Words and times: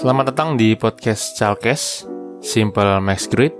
Selamat 0.00 0.32
datang 0.32 0.56
di 0.56 0.72
podcast 0.80 1.36
Chalkes, 1.36 2.08
Simple 2.40 3.04
Max 3.04 3.28
Great. 3.28 3.52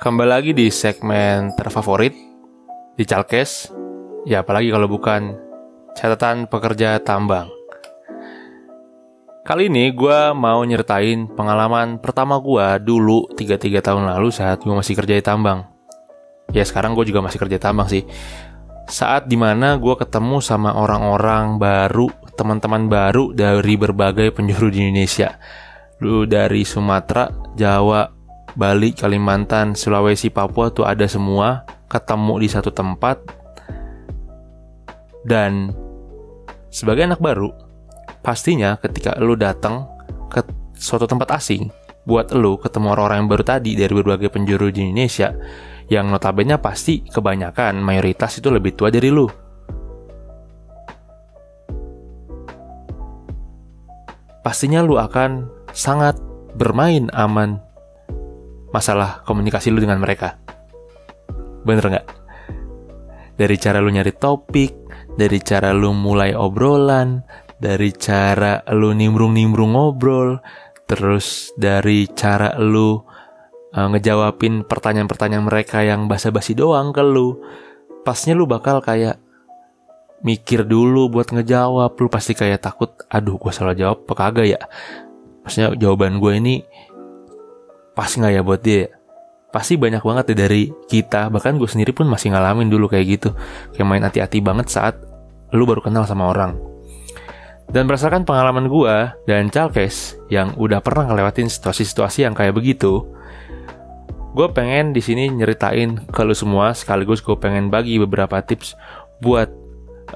Kembali 0.00 0.24
lagi 0.24 0.56
di 0.56 0.72
segmen 0.72 1.52
terfavorit 1.52 2.16
di 2.96 3.04
Chalkes. 3.04 3.68
Ya 4.24 4.40
apalagi 4.40 4.72
kalau 4.72 4.88
bukan 4.88 5.36
catatan 5.92 6.48
pekerja 6.48 6.96
tambang. 7.04 7.52
Kali 9.44 9.68
ini 9.68 9.92
gue 9.92 10.32
mau 10.32 10.64
nyeritain 10.64 11.28
pengalaman 11.36 12.00
pertama 12.00 12.40
gue 12.40 12.88
dulu 12.88 13.28
3-3 13.36 13.84
tahun 13.84 14.08
lalu 14.08 14.32
saat 14.32 14.64
gue 14.64 14.72
masih 14.72 14.96
kerja 14.96 15.12
di 15.12 15.20
tambang. 15.20 15.68
Ya 16.56 16.64
sekarang 16.64 16.96
gue 16.96 17.04
juga 17.04 17.20
masih 17.20 17.36
kerja 17.36 17.60
di 17.60 17.64
tambang 17.68 17.84
sih. 17.84 18.08
Saat 18.88 19.28
di 19.28 19.36
mana 19.36 19.76
gue 19.76 19.92
ketemu 19.92 20.40
sama 20.40 20.72
orang-orang 20.72 21.60
baru 21.60 22.08
teman-teman 22.38 22.86
baru 22.86 23.34
dari 23.34 23.74
berbagai 23.74 24.30
penjuru 24.30 24.70
di 24.70 24.86
Indonesia. 24.86 25.34
Lu 25.98 26.22
dari 26.22 26.62
Sumatera, 26.62 27.26
Jawa, 27.58 28.06
Bali, 28.54 28.94
Kalimantan, 28.94 29.74
Sulawesi, 29.74 30.30
Papua 30.30 30.70
tuh 30.70 30.86
ada 30.86 31.02
semua 31.10 31.66
ketemu 31.90 32.38
di 32.38 32.48
satu 32.48 32.70
tempat. 32.70 33.18
Dan 35.26 35.74
sebagai 36.70 37.10
anak 37.10 37.18
baru, 37.18 37.50
pastinya 38.22 38.78
ketika 38.78 39.18
lu 39.18 39.34
datang 39.34 39.90
ke 40.30 40.46
suatu 40.78 41.10
tempat 41.10 41.34
asing, 41.34 41.66
buat 42.06 42.30
lu 42.30 42.54
ketemu 42.62 42.94
orang-orang 42.94 43.26
yang 43.26 43.30
baru 43.34 43.44
tadi 43.44 43.74
dari 43.74 43.90
berbagai 43.90 44.30
penjuru 44.30 44.70
di 44.70 44.86
Indonesia, 44.86 45.34
yang 45.90 46.06
notabene 46.06 46.54
pasti 46.62 47.02
kebanyakan 47.02 47.82
mayoritas 47.82 48.38
itu 48.38 48.46
lebih 48.54 48.78
tua 48.78 48.94
dari 48.94 49.10
lu 49.10 49.47
pastinya 54.48 54.80
lu 54.80 54.96
akan 54.96 55.44
sangat 55.76 56.16
bermain 56.56 57.12
aman 57.12 57.60
masalah 58.72 59.20
komunikasi 59.28 59.68
lu 59.68 59.76
dengan 59.76 60.00
mereka. 60.00 60.40
Bener 61.68 61.84
nggak? 61.84 62.06
Dari 63.36 63.56
cara 63.60 63.84
lu 63.84 63.92
nyari 63.92 64.16
topik, 64.16 64.72
dari 65.20 65.44
cara 65.44 65.76
lu 65.76 65.92
mulai 65.92 66.32
obrolan, 66.32 67.20
dari 67.60 67.92
cara 67.92 68.64
lu 68.72 68.96
nimbrung-nimbrung 68.96 69.76
ngobrol, 69.76 70.40
terus 70.88 71.52
dari 71.60 72.08
cara 72.08 72.56
lu 72.56 72.96
uh, 73.76 73.88
ngejawabin 73.92 74.64
pertanyaan-pertanyaan 74.64 75.44
mereka 75.44 75.84
yang 75.84 76.08
basa-basi 76.08 76.56
doang 76.56 76.96
ke 76.96 77.04
lu, 77.04 77.36
pasnya 78.00 78.32
lu 78.32 78.48
bakal 78.48 78.80
kayak 78.80 79.20
mikir 80.22 80.64
dulu 80.66 81.10
buat 81.12 81.30
ngejawab. 81.30 81.94
Lu 81.98 82.08
pasti 82.10 82.32
kayak 82.34 82.62
takut 82.62 82.94
aduh 83.08 83.36
gue 83.38 83.52
salah 83.54 83.74
jawab 83.74 84.04
apa 84.06 84.14
kagak 84.14 84.46
ya? 84.46 84.60
Maksudnya 85.44 85.74
jawaban 85.78 86.20
gue 86.20 86.32
ini 86.36 86.54
pas 87.96 88.08
nggak 88.08 88.32
ya 88.32 88.42
buat 88.42 88.60
dia? 88.62 88.92
Pasti 89.48 89.80
banyak 89.80 90.04
banget 90.04 90.34
ya 90.34 90.36
dari 90.44 90.70
kita. 90.86 91.32
Bahkan 91.32 91.56
gue 91.56 91.68
sendiri 91.68 91.96
pun 91.96 92.04
masih 92.06 92.32
ngalamin 92.32 92.68
dulu 92.68 92.86
kayak 92.90 93.06
gitu. 93.18 93.28
Kayak 93.72 93.88
main 93.88 94.04
hati-hati 94.04 94.38
banget 94.44 94.68
saat 94.68 95.00
lu 95.56 95.64
baru 95.64 95.80
kenal 95.80 96.04
sama 96.04 96.28
orang. 96.28 96.58
Dan 97.68 97.84
berdasarkan 97.84 98.24
pengalaman 98.24 98.68
gue 98.68 98.94
dan 99.28 99.52
Chalkes 99.52 100.16
yang 100.32 100.56
udah 100.56 100.80
pernah 100.80 101.08
ngelewatin 101.12 101.52
situasi-situasi 101.52 102.24
yang 102.24 102.32
kayak 102.32 102.56
begitu 102.56 103.04
gue 104.38 104.46
pengen 104.54 104.94
di 104.94 105.00
sini 105.00 105.26
nyeritain 105.32 105.98
ke 106.14 106.22
lu 106.22 106.30
semua 106.30 106.70
sekaligus 106.76 107.24
gue 107.24 107.34
pengen 107.34 107.74
bagi 107.74 107.98
beberapa 107.98 108.38
tips 108.44 108.78
buat 109.18 109.50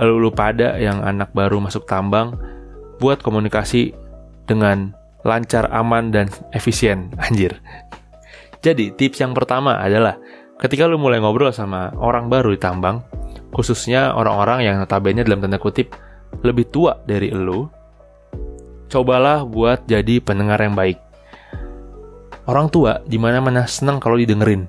lu, 0.00 0.22
lu 0.22 0.30
pada 0.32 0.80
yang 0.80 1.04
anak 1.04 1.34
baru 1.36 1.60
masuk 1.60 1.84
tambang 1.84 2.38
buat 3.02 3.20
komunikasi 3.20 3.92
dengan 4.46 4.94
lancar, 5.26 5.68
aman, 5.70 6.14
dan 6.14 6.30
efisien. 6.54 7.10
Anjir. 7.18 7.58
Jadi, 8.62 8.94
tips 8.94 9.18
yang 9.18 9.34
pertama 9.34 9.78
adalah 9.82 10.18
ketika 10.62 10.86
lu 10.86 10.96
mulai 10.96 11.18
ngobrol 11.18 11.50
sama 11.50 11.90
orang 11.98 12.30
baru 12.30 12.54
di 12.54 12.60
tambang, 12.62 13.02
khususnya 13.50 14.14
orang-orang 14.14 14.62
yang 14.62 14.74
notabene 14.78 15.26
dalam 15.26 15.42
tanda 15.42 15.58
kutip 15.58 15.90
lebih 16.46 16.70
tua 16.70 17.02
dari 17.02 17.34
lu, 17.34 17.66
cobalah 18.86 19.42
buat 19.42 19.84
jadi 19.90 20.22
pendengar 20.22 20.62
yang 20.62 20.78
baik. 20.78 20.98
Orang 22.46 22.70
tua 22.70 23.02
di 23.06 23.18
mana-mana 23.18 23.66
senang 23.70 24.02
kalau 24.02 24.18
didengerin. 24.18 24.66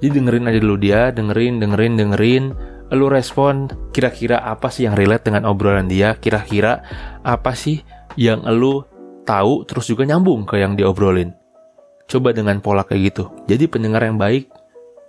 Jadi 0.00 0.16
dengerin 0.16 0.48
aja 0.48 0.58
dulu 0.60 0.76
dia, 0.80 1.12
dengerin, 1.12 1.60
dengerin, 1.60 1.92
dengerin, 1.96 2.44
lu 2.90 3.06
respon 3.06 3.70
kira-kira 3.94 4.42
apa 4.42 4.66
sih 4.66 4.86
yang 4.86 4.98
relate 4.98 5.30
dengan 5.30 5.46
obrolan 5.46 5.86
dia, 5.86 6.18
kira-kira 6.18 6.82
apa 7.22 7.54
sih 7.54 7.82
yang 8.18 8.42
lu 8.50 8.82
tahu 9.22 9.62
terus 9.62 9.86
juga 9.86 10.02
nyambung 10.02 10.42
ke 10.42 10.58
yang 10.58 10.74
diobrolin. 10.74 11.30
Coba 12.10 12.34
dengan 12.34 12.58
pola 12.58 12.82
kayak 12.82 13.14
gitu. 13.14 13.30
Jadi 13.46 13.70
pendengar 13.70 14.02
yang 14.02 14.18
baik 14.18 14.50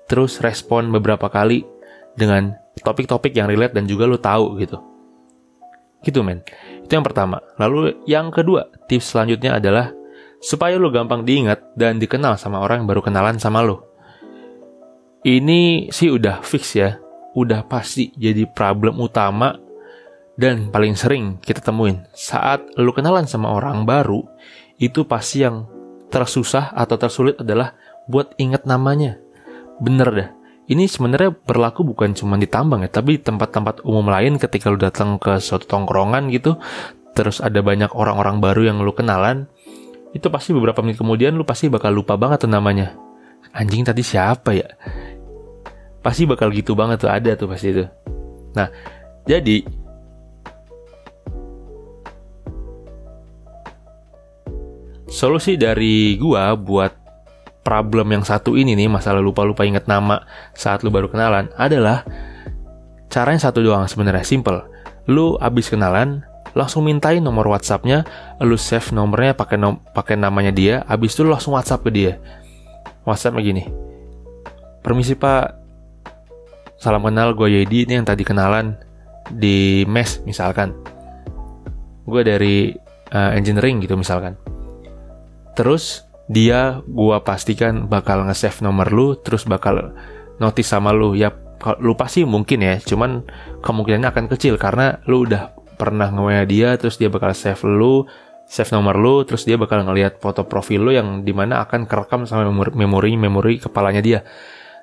terus 0.05 0.37
respon 0.37 0.93
beberapa 0.93 1.25
kali 1.33 1.65
dengan 2.13 2.53
topik-topik 2.85 3.33
yang 3.33 3.49
relate 3.49 3.73
dan 3.73 3.89
juga 3.89 4.05
lu 4.05 4.21
tahu 4.21 4.61
gitu. 4.61 4.77
Gitu 6.05 6.21
men. 6.21 6.45
Itu 6.85 6.93
yang 6.93 7.05
pertama. 7.05 7.41
Lalu 7.57 8.05
yang 8.05 8.29
kedua, 8.29 8.69
tips 8.85 9.17
selanjutnya 9.17 9.57
adalah 9.57 9.89
supaya 10.37 10.77
lu 10.77 10.93
gampang 10.93 11.25
diingat 11.25 11.73
dan 11.73 11.97
dikenal 11.97 12.37
sama 12.37 12.61
orang 12.61 12.85
yang 12.85 12.89
baru 12.89 13.01
kenalan 13.01 13.41
sama 13.41 13.65
lu. 13.65 13.81
Ini 15.25 15.89
sih 15.89 16.09
udah 16.09 16.41
fix 16.41 16.77
ya 16.77 17.00
udah 17.37 17.63
pasti 17.67 18.11
jadi 18.15 18.47
problem 18.49 18.99
utama 18.99 19.55
dan 20.35 20.71
paling 20.71 20.95
sering 20.95 21.37
kita 21.39 21.63
temuin 21.63 22.03
saat 22.11 22.63
lu 22.75 22.91
kenalan 22.91 23.27
sama 23.27 23.51
orang 23.51 23.83
baru 23.87 24.23
itu 24.81 25.05
pasti 25.05 25.45
yang 25.45 25.69
tersusah 26.11 26.73
atau 26.75 26.99
tersulit 26.99 27.39
adalah 27.39 27.77
buat 28.09 28.35
inget 28.41 28.67
namanya. 28.67 29.21
Bener 29.79 30.09
dah. 30.11 30.29
Ini 30.67 30.87
sebenarnya 30.87 31.35
berlaku 31.35 31.83
bukan 31.83 32.15
cuma 32.15 32.39
di 32.39 32.47
tambang 32.47 32.85
ya, 32.85 32.89
tapi 32.91 33.19
tempat-tempat 33.19 33.83
umum 33.83 34.07
lain 34.07 34.39
ketika 34.39 34.71
lu 34.71 34.79
datang 34.79 35.19
ke 35.19 35.39
suatu 35.41 35.67
tongkrongan 35.67 36.31
gitu, 36.31 36.55
terus 37.11 37.43
ada 37.43 37.59
banyak 37.59 37.91
orang-orang 37.91 38.39
baru 38.39 38.71
yang 38.71 38.77
lu 38.79 38.93
kenalan, 38.95 39.51
itu 40.15 40.31
pasti 40.31 40.55
beberapa 40.55 40.79
menit 40.79 41.01
kemudian 41.01 41.35
lu 41.35 41.43
pasti 41.43 41.67
bakal 41.67 41.91
lupa 41.91 42.15
banget 42.15 42.47
tuh 42.47 42.51
namanya. 42.51 42.95
Anjing 43.51 43.83
tadi 43.83 43.99
siapa 43.99 44.55
ya? 44.55 44.69
Pasti 46.01 46.25
bakal 46.25 46.49
gitu 46.51 46.73
banget 46.73 47.05
tuh 47.05 47.11
ada 47.13 47.31
tuh 47.37 47.47
pasti 47.49 47.73
itu. 47.73 47.85
Nah 48.57 48.67
jadi 49.25 49.63
solusi 55.07 55.55
dari 55.55 56.17
gua 56.17 56.57
buat 56.57 56.97
problem 57.61 58.09
yang 58.09 58.25
satu 58.25 58.57
ini 58.57 58.73
nih 58.73 58.89
masalah 58.89 59.21
lupa-lupa 59.21 59.61
inget 59.61 59.85
nama 59.85 60.25
saat 60.57 60.81
lu 60.81 60.89
baru 60.89 61.07
kenalan 61.13 61.53
adalah 61.53 62.01
caranya 63.13 63.47
satu 63.49 63.61
doang 63.61 63.85
sebenarnya 63.85 64.25
simple. 64.25 64.65
Lu 65.05 65.37
abis 65.37 65.69
kenalan 65.69 66.25
langsung 66.57 66.83
mintain 66.83 67.21
nomor 67.21 67.47
WhatsAppnya 67.47 68.03
lu 68.43 68.57
save 68.57 68.91
nomornya 68.91 69.37
pakai 69.37 69.55
nom 69.55 69.79
pakai 69.95 70.19
namanya 70.19 70.51
dia 70.51 70.83
abis 70.89 71.15
itu 71.15 71.23
lu 71.23 71.31
langsung 71.31 71.53
WhatsApp 71.53 71.85
ke 71.85 71.91
dia. 71.93 72.13
WhatsApp 73.05 73.37
begini 73.37 73.69
permisi 74.81 75.13
pak 75.13 75.60
salam 76.81 77.05
kenal 77.05 77.37
gue 77.37 77.61
Yedi 77.61 77.85
ini 77.85 78.01
yang 78.01 78.09
tadi 78.09 78.25
kenalan 78.25 78.73
di 79.29 79.85
mes 79.85 80.17
misalkan. 80.25 80.73
Gue 82.09 82.25
dari 82.25 82.73
uh, 83.13 83.31
engineering 83.37 83.85
gitu 83.85 83.93
misalkan. 83.93 84.33
Terus 85.53 86.09
dia 86.25 86.81
gue 86.89 87.17
pastikan 87.21 87.85
bakal 87.85 88.25
nge-save 88.25 88.65
nomor 88.65 88.89
lu 88.89 89.13
terus 89.21 89.45
bakal 89.45 89.93
notice 90.41 90.73
sama 90.73 90.89
lu. 90.89 91.13
Ya 91.13 91.29
lu 91.77 91.93
pasti 91.93 92.25
mungkin 92.25 92.65
ya. 92.65 92.81
Cuman 92.81 93.29
kemungkinannya 93.61 94.09
akan 94.09 94.25
kecil 94.33 94.57
karena 94.57 94.97
lu 95.05 95.29
udah 95.29 95.53
pernah 95.77 96.09
nge 96.09 96.49
dia 96.49 96.73
terus 96.81 96.97
dia 96.97 97.13
bakal 97.13 97.29
save 97.37 97.61
lu 97.61 98.09
save 98.49 98.73
nomor 98.73 98.97
lu 98.97 99.21
terus 99.21 99.45
dia 99.45 99.53
bakal 99.53 99.85
ngelihat 99.85 100.17
foto 100.17 100.49
profil 100.49 100.89
lu 100.89 100.91
yang 100.97 101.21
di 101.21 101.29
mana 101.29 101.61
akan 101.61 101.85
kerekam 101.85 102.25
sama 102.25 102.49
memori 102.49 103.13
memori, 103.13 103.61
kepalanya 103.61 104.01
dia. 104.01 104.25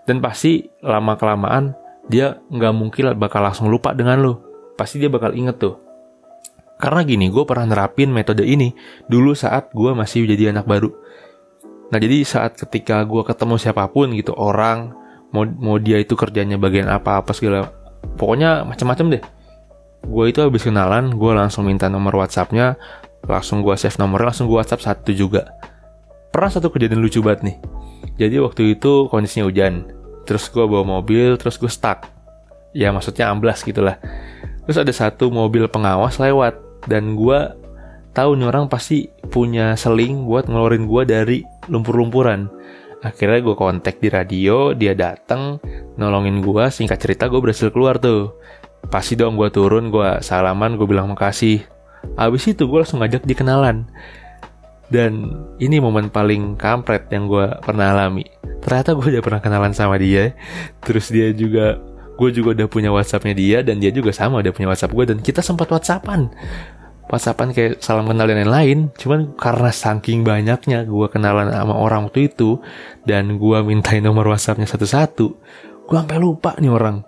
Dan 0.06 0.22
pasti 0.22 0.62
lama 0.81 1.19
kelamaan 1.19 1.88
dia 2.08 2.40
nggak 2.49 2.72
mungkin 2.72 3.12
bakal 3.20 3.44
langsung 3.44 3.69
lupa 3.69 3.93
dengan 3.93 4.20
lo. 4.20 4.34
Pasti 4.75 4.96
dia 5.00 5.12
bakal 5.12 5.37
inget 5.37 5.60
tuh. 5.60 5.76
Karena 6.78 7.02
gini, 7.02 7.26
gue 7.28 7.43
pernah 7.43 7.66
nerapin 7.66 8.08
metode 8.08 8.46
ini 8.46 8.70
dulu 9.10 9.34
saat 9.34 9.75
gue 9.75 9.90
masih 9.93 10.25
jadi 10.25 10.55
anak 10.55 10.64
baru. 10.64 10.94
Nah 11.88 11.99
jadi 11.99 12.22
saat 12.22 12.55
ketika 12.55 13.02
gue 13.02 13.25
ketemu 13.25 13.55
siapa 13.58 13.88
pun 13.88 14.12
gitu 14.12 14.37
orang 14.37 14.93
mau 15.32 15.44
mau 15.44 15.76
dia 15.81 16.00
itu 16.00 16.16
kerjanya 16.16 16.56
bagian 16.56 16.88
apa 16.88 17.20
apa 17.20 17.32
segala, 17.37 17.69
pokoknya 18.16 18.64
macam-macam 18.64 19.19
deh. 19.19 19.22
Gue 20.06 20.31
itu 20.31 20.38
habis 20.40 20.62
kenalan, 20.62 21.10
gue 21.12 21.32
langsung 21.34 21.66
minta 21.66 21.90
nomor 21.90 22.14
WhatsAppnya, 22.16 22.78
langsung 23.26 23.60
gue 23.66 23.75
save 23.75 23.99
nomornya, 23.99 24.31
langsung 24.32 24.46
gue 24.46 24.56
WhatsApp 24.56 24.84
satu 24.84 25.10
juga. 25.12 25.50
Pernah 26.31 26.50
satu 26.55 26.70
kejadian 26.70 27.02
lucu 27.02 27.19
banget 27.20 27.40
nih. 27.44 27.56
Jadi 28.16 28.37
waktu 28.38 28.62
itu 28.78 29.10
kondisinya 29.10 29.50
hujan, 29.50 29.90
terus 30.28 30.52
gue 30.52 30.60
bawa 30.60 31.00
mobil 31.00 31.40
terus 31.40 31.56
gue 31.56 31.72
stuck 31.72 32.04
ya 32.76 32.92
maksudnya 32.92 33.32
amblas 33.32 33.64
gitulah 33.64 33.96
terus 34.69 34.76
ada 34.76 34.92
satu 34.92 35.32
mobil 35.32 35.64
pengawas 35.72 36.20
lewat 36.20 36.60
dan 36.84 37.16
gue 37.16 37.38
tahu 38.19 38.34
nih 38.34 38.50
orang 38.50 38.66
pasti 38.66 39.06
punya 39.30 39.78
seling 39.78 40.26
buat 40.26 40.50
ngeluarin 40.50 40.90
gue 40.90 41.02
dari 41.06 41.38
lumpur-lumpuran. 41.70 42.50
Akhirnya 42.98 43.38
gue 43.46 43.54
kontak 43.54 44.02
di 44.02 44.10
radio, 44.10 44.75
dia 44.75 44.90
datang 44.98 45.62
nolongin 45.94 46.42
gue. 46.42 46.64
Singkat 46.66 46.98
cerita 46.98 47.31
gue 47.31 47.38
berhasil 47.38 47.70
keluar 47.70 48.02
tuh. 48.02 48.34
Pasti 48.90 49.14
dong 49.14 49.38
gue 49.38 49.46
turun, 49.54 49.94
gue 49.94 50.19
salaman, 50.19 50.74
gue 50.74 50.86
bilang 50.90 51.06
makasih. 51.14 51.62
Abis 52.19 52.50
itu 52.50 52.66
gue 52.66 52.78
langsung 52.82 52.98
ngajak 52.98 53.22
dikenalan. 53.22 53.86
Dan 54.88 55.37
ini 55.61 55.76
momen 55.79 56.08
paling 56.08 56.56
kampret 56.56 57.12
yang 57.12 57.29
gue 57.29 57.44
pernah 57.61 57.93
alami. 57.93 58.25
Ternyata 58.64 58.96
gue 58.96 59.06
udah 59.17 59.25
pernah 59.25 59.40
kenalan 59.44 59.73
sama 59.76 60.00
dia. 60.00 60.32
Terus 60.81 61.12
dia 61.12 61.29
juga, 61.37 61.76
gue 62.17 62.31
juga 62.32 62.56
udah 62.56 62.69
punya 62.73 62.88
WhatsAppnya 62.88 63.37
dia 63.37 63.58
dan 63.61 63.79
dia 63.79 63.93
juga 63.93 64.17
sama 64.17 64.40
udah 64.40 64.52
punya 64.52 64.73
WhatsApp 64.73 64.96
gue 64.96 65.05
dan 65.12 65.19
kita 65.20 65.44
sempat 65.44 65.69
WhatsAppan. 65.69 66.32
WhatsAppan 67.08 67.56
kayak 67.56 67.73
salam 67.81 68.08
kenal 68.08 68.29
dan 68.29 68.44
lain-lain. 68.44 68.93
Cuman 68.96 69.37
karena 69.37 69.73
saking 69.73 70.25
banyaknya 70.25 70.85
gue 70.85 71.06
kenalan 71.12 71.52
sama 71.52 71.76
orang 71.76 72.08
waktu 72.08 72.32
itu 72.32 72.61
dan 73.05 73.37
gue 73.37 73.58
mintain 73.64 74.00
nomor 74.00 74.29
WhatsAppnya 74.29 74.69
satu-satu, 74.69 75.26
gue 75.88 75.96
sampai 75.96 76.17
lupa 76.20 76.56
nih 76.61 76.73
orang. 76.73 77.05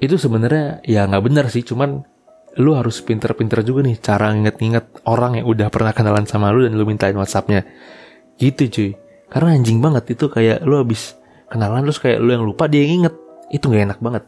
Itu 0.00 0.20
sebenarnya 0.20 0.84
ya 0.84 1.06
nggak 1.06 1.24
benar 1.24 1.46
sih, 1.48 1.62
cuman 1.62 2.04
lu 2.60 2.76
harus 2.76 3.00
pinter-pinter 3.00 3.64
juga 3.64 3.86
nih 3.88 3.96
cara 3.96 4.32
nginget-nginget 4.36 5.08
orang 5.08 5.40
yang 5.40 5.46
udah 5.48 5.68
pernah 5.72 5.96
kenalan 5.96 6.28
sama 6.28 6.52
lu 6.52 6.68
dan 6.68 6.76
lu 6.76 6.84
mintain 6.84 7.16
WhatsAppnya. 7.16 7.64
Gitu 8.36 8.68
cuy. 8.68 8.90
Karena 9.32 9.56
anjing 9.56 9.80
banget 9.80 10.12
itu 10.12 10.28
kayak 10.28 10.60
lu 10.68 10.76
habis 10.76 11.16
kenalan 11.48 11.88
terus 11.88 12.00
kayak 12.00 12.20
lu 12.20 12.36
yang 12.36 12.44
lupa 12.44 12.68
dia 12.68 12.84
yang 12.84 13.04
inget. 13.04 13.14
Itu 13.48 13.72
gak 13.72 13.84
enak 13.88 13.98
banget. 14.04 14.24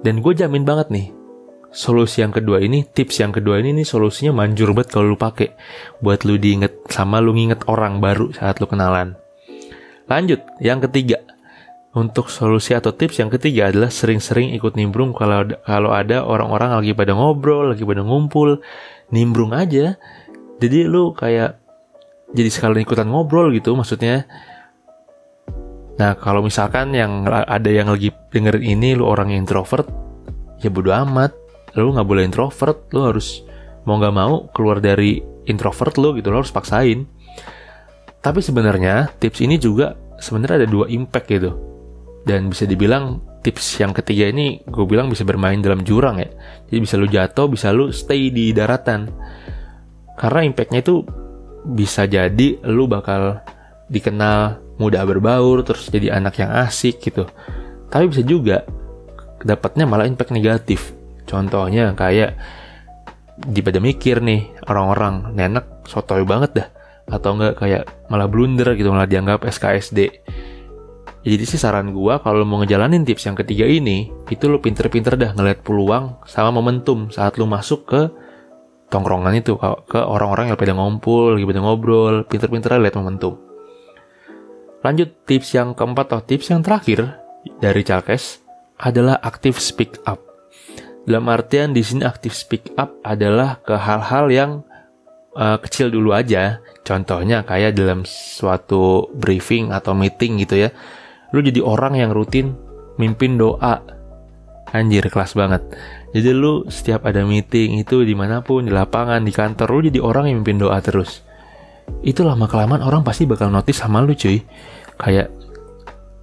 Dan 0.00 0.22
gue 0.22 0.32
jamin 0.32 0.62
banget 0.62 0.88
nih, 0.94 1.10
solusi 1.74 2.22
yang 2.22 2.30
kedua 2.32 2.62
ini, 2.62 2.86
tips 2.86 3.20
yang 3.20 3.34
kedua 3.34 3.58
ini 3.58 3.82
nih 3.82 3.86
solusinya 3.88 4.30
manjur 4.30 4.70
banget 4.72 4.94
kalau 4.94 5.12
lu 5.12 5.18
pakai 5.18 5.52
buat 5.98 6.22
lu 6.22 6.38
diinget 6.38 6.86
sama 6.88 7.18
lu 7.18 7.34
nginget 7.34 7.66
orang 7.66 7.98
baru 7.98 8.30
saat 8.32 8.62
lu 8.62 8.70
kenalan. 8.70 9.18
Lanjut, 10.08 10.40
yang 10.62 10.80
ketiga. 10.80 11.20
Untuk 11.98 12.30
solusi 12.30 12.78
atau 12.78 12.94
tips 12.94 13.18
yang 13.18 13.26
ketiga 13.26 13.74
adalah 13.74 13.90
sering-sering 13.90 14.54
ikut 14.54 14.78
nimbrung 14.78 15.10
kalau 15.10 15.50
kalau 15.66 15.90
ada 15.90 16.22
orang-orang 16.22 16.78
lagi 16.78 16.94
pada 16.94 17.10
ngobrol, 17.10 17.74
lagi 17.74 17.82
pada 17.82 18.06
ngumpul, 18.06 18.62
nimbrung 19.10 19.50
aja. 19.50 19.98
Jadi 20.62 20.86
lu 20.86 21.10
kayak 21.10 21.58
jadi 22.30 22.46
sekalian 22.54 22.86
ikutan 22.86 23.10
ngobrol 23.10 23.50
gitu 23.50 23.74
maksudnya. 23.74 24.30
Nah, 25.98 26.14
kalau 26.14 26.46
misalkan 26.46 26.94
yang 26.94 27.26
ada 27.26 27.66
yang 27.66 27.90
lagi 27.90 28.14
dengerin 28.30 28.78
ini 28.78 28.94
lu 28.94 29.02
orang 29.02 29.34
yang 29.34 29.42
introvert, 29.42 29.90
ya 30.62 30.70
bodo 30.70 30.94
amat 30.94 31.34
lu 31.78 31.94
nggak 31.94 32.08
boleh 32.08 32.22
introvert 32.26 32.90
lu 32.90 33.06
harus 33.06 33.46
mau 33.86 33.98
nggak 33.98 34.14
mau 34.14 34.50
keluar 34.50 34.82
dari 34.82 35.22
introvert 35.46 35.94
lu 35.96 36.18
gitu 36.18 36.34
lo 36.34 36.42
harus 36.42 36.52
paksain 36.52 37.06
tapi 38.18 38.42
sebenarnya 38.42 39.14
tips 39.22 39.38
ini 39.44 39.56
juga 39.60 39.94
sebenarnya 40.18 40.64
ada 40.64 40.68
dua 40.68 40.90
impact 40.90 41.26
gitu 41.30 41.50
dan 42.28 42.52
bisa 42.52 42.68
dibilang 42.68 43.24
tips 43.40 43.80
yang 43.80 43.96
ketiga 43.96 44.28
ini 44.28 44.60
gue 44.68 44.84
bilang 44.84 45.08
bisa 45.08 45.24
bermain 45.24 45.56
dalam 45.64 45.80
jurang 45.80 46.20
ya. 46.20 46.28
Jadi 46.68 46.78
bisa 46.84 46.94
lu 47.00 47.08
jatuh 47.08 47.48
bisa 47.48 47.72
lu 47.72 47.88
stay 47.88 48.28
di 48.28 48.52
daratan. 48.52 49.08
Karena 50.20 50.44
impactnya 50.44 50.84
itu 50.84 51.00
bisa 51.64 52.04
jadi 52.04 52.60
lu 52.68 52.84
bakal 52.84 53.40
dikenal 53.88 54.60
mudah 54.76 55.02
berbaur 55.08 55.64
terus 55.64 55.88
jadi 55.88 56.20
anak 56.20 56.44
yang 56.44 56.52
asik 56.52 57.00
gitu. 57.00 57.24
Tapi 57.88 58.04
bisa 58.12 58.20
juga 58.20 58.68
dapatnya 59.40 59.88
malah 59.88 60.04
impact 60.04 60.34
negatif. 60.36 60.92
Contohnya 61.24 61.96
kayak 61.96 62.36
di 63.38 63.62
pada 63.62 63.78
mikir 63.78 64.20
nih 64.20 64.66
orang-orang 64.68 65.32
nenek 65.32 65.88
sotoy 65.88 66.28
banget 66.28 66.50
dah. 66.52 66.68
Atau 67.08 67.40
enggak 67.40 67.56
kayak 67.64 67.88
malah 68.12 68.28
blunder 68.28 68.76
gitu 68.76 68.92
malah 68.92 69.08
dianggap 69.08 69.48
SKSD. 69.48 70.12
Jadi 71.28 71.44
sih 71.44 71.60
saran 71.60 71.92
gua 71.92 72.24
kalau 72.24 72.48
mau 72.48 72.64
ngejalanin 72.64 73.04
tips 73.04 73.28
yang 73.28 73.36
ketiga 73.36 73.68
ini, 73.68 74.08
itu 74.32 74.48
lu 74.48 74.64
pinter-pinter 74.64 75.12
dah 75.12 75.36
ngeliat 75.36 75.60
peluang 75.60 76.24
sama 76.24 76.48
momentum 76.48 77.12
saat 77.12 77.36
lu 77.36 77.44
masuk 77.44 77.84
ke 77.84 78.00
tongkrongan 78.88 79.36
itu 79.36 79.60
ke 79.60 80.00
orang-orang 80.00 80.48
yang 80.48 80.56
pada 80.56 80.72
ngumpul, 80.72 81.36
lagi 81.36 81.44
pada 81.44 81.60
ngobrol, 81.60 82.24
pinter-pinter 82.24 82.80
lihat 82.80 82.96
momentum. 82.96 83.36
Lanjut 84.80 85.12
tips 85.28 85.52
yang 85.52 85.76
keempat 85.76 86.08
atau 86.08 86.24
tips 86.24 86.48
yang 86.48 86.64
terakhir 86.64 87.20
dari 87.60 87.84
Chalkes 87.84 88.40
adalah 88.80 89.20
aktif 89.20 89.60
speak 89.60 90.00
up. 90.08 90.24
Dalam 91.04 91.28
artian 91.28 91.76
di 91.76 91.84
sini 91.84 92.08
aktif 92.08 92.32
speak 92.32 92.72
up 92.80 92.96
adalah 93.04 93.60
ke 93.60 93.76
hal-hal 93.76 94.32
yang 94.32 94.50
uh, 95.36 95.60
kecil 95.60 95.92
dulu 95.92 96.16
aja. 96.16 96.64
Contohnya 96.86 97.44
kayak 97.44 97.76
dalam 97.76 98.08
suatu 98.08 99.12
briefing 99.12 99.76
atau 99.76 99.92
meeting 99.92 100.40
gitu 100.40 100.56
ya. 100.64 100.72
Lu 101.32 101.44
jadi 101.44 101.60
orang 101.60 101.98
yang 101.98 102.10
rutin 102.12 102.56
mimpin 102.96 103.36
doa. 103.36 103.80
Anjir 104.68 105.08
kelas 105.08 105.32
banget. 105.32 105.64
Jadi 106.12 106.30
lu 106.36 106.68
setiap 106.68 107.08
ada 107.08 107.24
meeting 107.24 107.80
itu 107.80 108.04
di 108.04 108.12
mana 108.12 108.44
pun 108.44 108.68
di 108.68 108.72
lapangan 108.72 109.24
di 109.24 109.32
kantor 109.32 109.68
lu 109.72 109.80
jadi 109.88 110.00
orang 110.04 110.28
yang 110.28 110.44
mimpin 110.44 110.60
doa 110.60 110.76
terus. 110.84 111.24
Itu 112.04 112.20
lama 112.24 112.44
kelamaan 112.44 112.84
orang 112.84 113.00
pasti 113.00 113.24
bakal 113.24 113.48
notice 113.48 113.80
sama 113.80 114.04
lu 114.04 114.12
cuy. 114.12 114.44
Kayak 115.00 115.32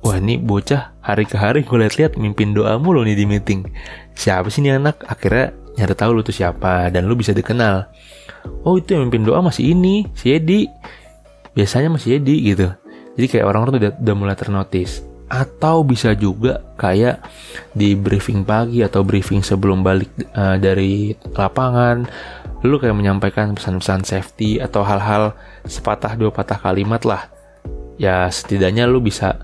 wah 0.05 0.21
ini 0.21 0.37
bocah 0.37 0.93
hari 1.01 1.25
ke 1.25 1.33
hari 1.33 1.65
gue 1.65 1.77
liat-liat 1.81 2.21
mimpin 2.21 2.53
doa 2.53 2.77
mulu 2.77 3.01
nih 3.01 3.17
di 3.17 3.25
meeting 3.25 3.65
siapa 4.13 4.53
sih 4.53 4.61
ini 4.61 4.77
anak 4.77 5.01
akhirnya 5.01 5.57
nyari 5.81 5.97
tahu 5.97 6.11
lu 6.13 6.21
tuh 6.21 6.37
siapa 6.37 6.93
dan 6.93 7.09
lu 7.09 7.17
bisa 7.17 7.33
dikenal 7.33 7.89
oh 8.61 8.77
itu 8.77 8.93
yang 8.93 9.09
mimpin 9.09 9.25
doa 9.25 9.41
masih 9.41 9.73
ini 9.73 10.05
si 10.13 10.29
Edi 10.29 10.69
biasanya 11.57 11.89
masih 11.89 12.21
Edi 12.21 12.53
gitu 12.53 12.69
jadi 13.15 13.27
kayak 13.31 13.45
orang-orang 13.47 13.71
tuh 13.75 13.81
udah, 13.81 13.93
udah 13.99 14.15
mulai 14.15 14.35
ternotis 14.37 15.03
atau 15.25 15.81
bisa 15.81 16.13
juga 16.13 16.61
kayak 16.77 17.25
di 17.73 17.97
briefing 17.97 18.45
pagi 18.45 18.85
atau 18.85 19.01
briefing 19.01 19.41
sebelum 19.41 19.81
balik 19.81 20.13
uh, 20.37 20.61
dari 20.61 21.17
lapangan 21.33 22.05
lu 22.61 22.77
kayak 22.77 22.93
menyampaikan 22.93 23.57
pesan-pesan 23.57 24.05
safety 24.05 24.61
atau 24.61 24.85
hal-hal 24.85 25.33
sepatah 25.65 26.13
dua 26.13 26.29
patah 26.29 26.61
kalimat 26.61 27.01
lah 27.09 27.25
ya 27.97 28.29
setidaknya 28.29 28.85
lu 28.85 29.01
bisa 29.01 29.41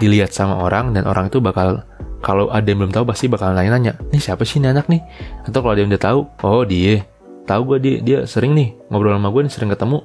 dilihat 0.00 0.32
sama 0.32 0.56
orang 0.64 0.96
dan 0.96 1.04
orang 1.04 1.28
itu 1.28 1.44
bakal 1.44 1.84
kalau 2.20 2.52
ada 2.52 2.64
yang 2.64 2.84
belum 2.84 2.92
tahu 2.92 3.04
pasti 3.08 3.32
bakal 3.32 3.56
nanya-nanya, 3.56 3.96
nih 4.12 4.20
siapa 4.20 4.44
sih 4.44 4.60
ini 4.60 4.68
anak 4.68 4.92
nih? 4.92 5.00
Atau 5.48 5.64
kalau 5.64 5.72
ada 5.72 5.80
yang 5.80 5.88
udah 5.88 6.04
tahu, 6.04 6.20
oh 6.44 6.64
dia, 6.68 7.00
tahu 7.48 7.60
gue 7.64 7.78
dia 7.80 7.96
dia 8.04 8.18
sering 8.28 8.52
nih 8.52 8.76
ngobrol 8.92 9.16
sama 9.16 9.32
gue 9.32 9.40
nih 9.48 9.52
sering 9.52 9.72
ketemu. 9.72 9.98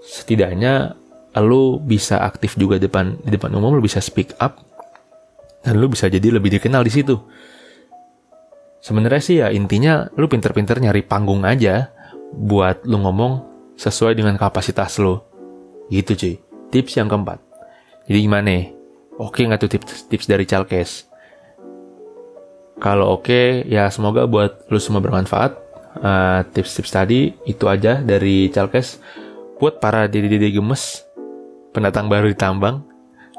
Setidaknya 0.00 0.96
lu 1.40 1.80
bisa 1.80 2.20
aktif 2.20 2.60
juga 2.60 2.76
depan 2.76 3.16
di 3.24 3.32
depan 3.32 3.48
umum, 3.56 3.72
lu 3.78 3.82
bisa 3.84 4.04
speak 4.04 4.36
up 4.36 4.60
dan 5.62 5.78
lu 5.78 5.88
bisa 5.88 6.10
jadi 6.10 6.28
lebih 6.28 6.52
dikenal 6.58 6.84
di 6.84 6.92
situ. 6.92 7.16
Sebenarnya 8.82 9.22
sih 9.22 9.36
ya 9.38 9.48
intinya 9.54 10.10
lu 10.18 10.26
pinter-pinter 10.26 10.82
nyari 10.82 11.06
panggung 11.06 11.46
aja 11.46 11.94
buat 12.34 12.82
lu 12.82 12.98
ngomong 12.98 13.32
sesuai 13.78 14.18
dengan 14.18 14.34
kapasitas 14.34 14.98
lu. 14.98 15.22
Gitu 15.88 16.18
cuy. 16.18 16.34
Tips 16.74 16.98
yang 16.98 17.06
keempat. 17.06 17.38
Jadi 18.10 18.18
gimana 18.18 18.44
nih? 18.50 18.74
Oke 19.22 19.46
nggak 19.46 19.60
tuh 19.62 19.70
tips, 19.70 20.10
tips 20.10 20.26
dari 20.26 20.44
Chalkes? 20.48 21.06
Kalau 22.82 23.14
oke, 23.14 23.62
ya 23.70 23.86
semoga 23.94 24.26
buat 24.26 24.66
lu 24.66 24.82
semua 24.82 24.98
bermanfaat. 24.98 25.62
Uh, 25.92 26.40
tips-tips 26.56 26.90
tadi 26.90 27.30
itu 27.46 27.70
aja 27.70 28.02
dari 28.02 28.50
Chalkes. 28.50 28.98
Buat 29.62 29.78
para 29.78 30.10
dede-dede 30.10 30.50
gemes, 30.50 31.06
pendatang 31.72 32.12
baru 32.12 32.28
di 32.30 32.36
tambang, 32.36 32.84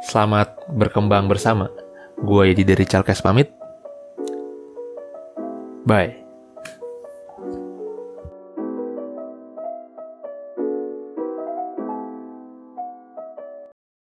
selamat 0.09 0.73
berkembang 0.73 1.29
bersama. 1.29 1.69
Gue 2.17 2.51
Yedi 2.51 2.65
dari 2.65 2.85
Chalkes 2.85 3.21
pamit. 3.21 3.53
Bye. 5.85 6.22